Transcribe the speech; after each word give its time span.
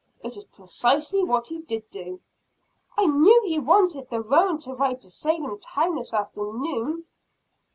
"It 0.23 0.35
is 0.35 0.45
precisely 0.45 1.23
what 1.23 1.49
he 1.49 1.59
did 1.61 1.87
do." 1.91 2.21
"He 2.97 3.05
knew 3.05 3.53
I 3.55 3.59
wanted 3.59 4.09
the 4.09 4.19
roan 4.23 4.57
to 4.61 4.73
ride 4.73 4.99
to 5.01 5.11
Salem 5.11 5.59
town 5.59 5.93
this 5.93 6.11
afternoon." 6.11 7.05